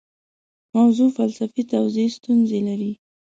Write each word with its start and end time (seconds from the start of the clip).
موضوع 0.75 1.07
فلسفي 1.17 1.61
توضیح 1.73 2.07
ستونزې 2.17 2.59
لري. 2.67 2.91